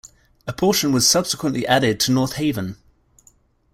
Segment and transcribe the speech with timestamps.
[0.47, 2.75] A portion was subsequently added to North Haven.